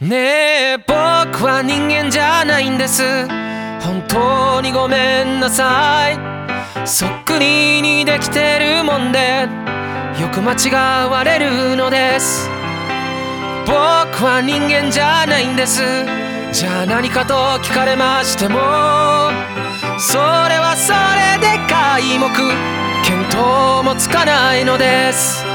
[0.00, 3.02] ねえ僕は人間じゃないんです。
[3.80, 6.86] 本当にごめんなさい。
[6.86, 9.48] そっくりにできてるもんで
[10.20, 12.48] よく間違われるのです。
[13.66, 15.82] 僕は人間じゃないんです。
[16.52, 17.34] じゃあ何かと
[17.64, 18.58] 聞かれましても。
[19.98, 22.28] それはそれで皆目。
[23.02, 25.51] 見当もつかないのです。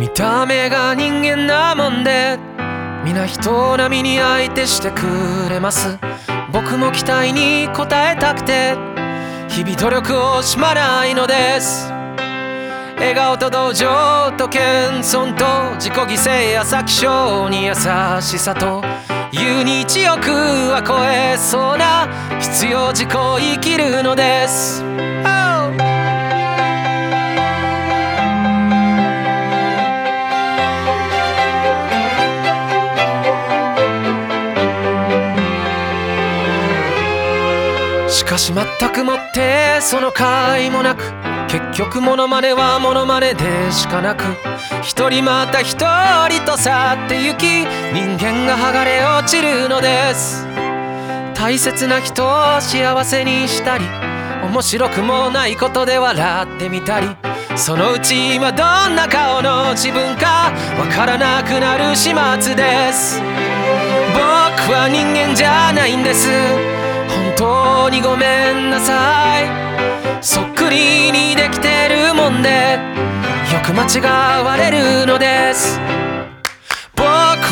[0.00, 2.38] 見た目が人間なもんで
[3.04, 5.02] 皆人並みに相手してく
[5.50, 5.98] れます。
[6.50, 8.76] 僕も期待に応えたくて
[9.50, 11.92] 日々努力を惜しまないのです。
[12.96, 13.88] 笑顔と同情
[14.38, 15.44] と謙遜と
[15.74, 18.82] 自己犠牲や先性に優しさと
[19.30, 22.08] 言う日欲は超えそうな
[22.40, 25.59] 必要事項生きるのです、oh!
[38.30, 41.02] しかし全くもってその甲斐もなく
[41.48, 44.22] 結局モノマネはモノマネでしかなく
[44.82, 45.74] 一人また一
[46.28, 50.46] 人と去ってゆき人間が剥がれ落ちるのです。
[51.34, 53.84] 大切な人を幸せにしたり
[54.44, 57.08] 面白くもないことで笑ってみたり
[57.56, 63.20] そのうち今どんな顔の自分かわからなくなる始末です。
[63.20, 66.79] 僕は人間じゃないんです。
[67.40, 69.48] 当にごめんなさい。
[70.22, 72.78] そっくりにできてるもんで
[73.50, 75.80] よく間違われるのです。
[76.94, 77.06] 僕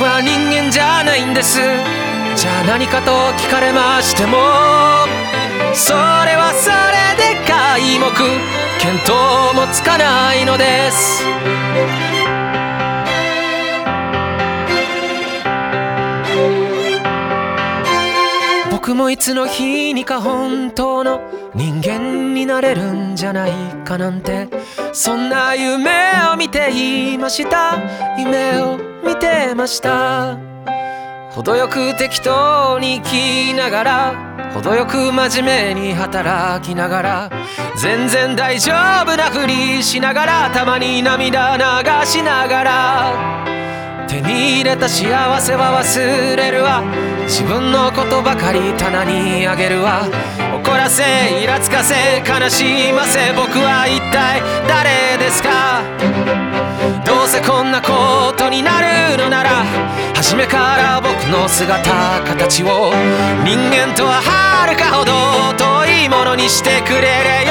[0.04, 1.58] は人間じゃないんです。
[2.36, 4.36] じゃあ何かと聞かれましても。
[5.72, 8.12] それはそれで皆目。
[8.12, 11.24] 見当もつかないのです。
[18.88, 21.20] 僕もいつの日にか本当の
[21.54, 23.52] 人間になれるんじゃない
[23.84, 24.48] かなんて
[24.94, 25.90] そんな夢
[26.32, 26.70] を見て
[27.12, 27.76] いました。
[28.18, 30.38] 夢を見てました。
[31.32, 37.30] 程よく適当に生きながら程よく真面目に働きながら
[37.76, 38.72] 全然大丈
[39.02, 45.04] 夫なふりしながらたまに涙流しながら手に入れた幸
[45.42, 47.17] せは忘れるわ。
[47.28, 50.08] 自分のことばかり棚にあげるわ。
[50.64, 51.04] 怒らせ
[51.42, 51.94] イラつかせ
[52.26, 55.82] 悲しませ僕は一体誰ですか？
[57.04, 59.64] どうせこんなことになるのなら
[60.14, 62.92] 初めから僕の姿形を
[63.44, 65.12] 人間とははるかほど
[65.56, 67.47] 遠いものにしてくれり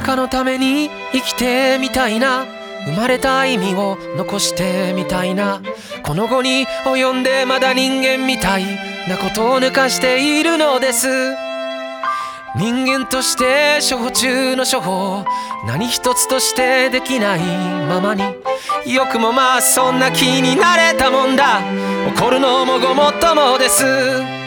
[0.00, 2.46] かのために生きてみたいな。
[2.86, 5.60] 生まれた意味を残してみたいな。
[6.02, 8.64] この後に及んでまだ人間みたい
[9.08, 11.08] なことを抜かしているのです。
[12.56, 15.24] 人間として処方中の処方
[15.66, 17.40] 何一つとしてできない
[17.88, 18.22] ままに。
[18.86, 21.60] よくもまあそんな気になれたもんだ。
[22.16, 24.39] 怒るのもごもっともです。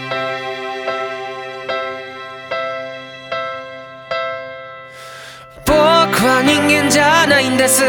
[7.43, 7.83] ないんです。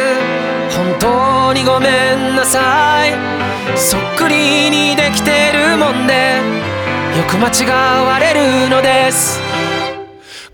[0.76, 3.12] 本当にごめんなさい。
[3.78, 6.40] そっくりにできてるもんで。
[7.16, 7.64] よく間違
[8.04, 9.40] われるのです。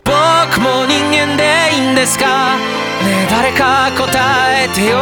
[0.05, 2.56] 僕も人間でいいんですか？
[3.02, 4.99] ねえ誰か答えてよ。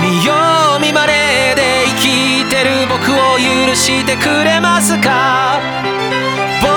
[0.00, 0.34] 見よ
[0.78, 5.58] う見まねで生きてる僕を許してくれますか？
[6.62, 6.68] 僕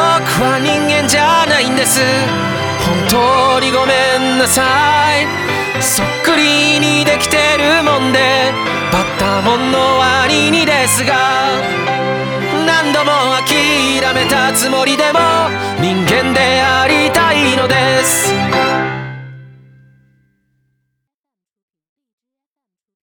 [0.42, 2.02] は人間じゃないんです。
[2.88, 4.64] 本当にごめんなさ
[5.22, 5.61] い。
[5.82, 8.20] そっくりにできてるもんで
[8.92, 11.50] バッタモンの割にですが
[12.68, 13.12] 何度も
[13.48, 15.20] 諦めたつもりでも
[15.82, 16.11] 人間